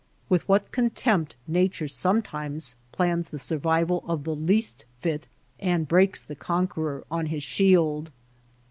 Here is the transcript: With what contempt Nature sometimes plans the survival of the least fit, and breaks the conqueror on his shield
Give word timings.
With 0.29 0.49
what 0.49 0.71
contempt 0.71 1.35
Nature 1.47 1.87
sometimes 1.87 2.73
plans 2.91 3.29
the 3.29 3.37
survival 3.37 4.03
of 4.07 4.23
the 4.23 4.33
least 4.35 4.83
fit, 4.97 5.27
and 5.59 5.87
breaks 5.87 6.23
the 6.23 6.35
conqueror 6.35 7.05
on 7.11 7.27
his 7.27 7.43
shield 7.43 8.09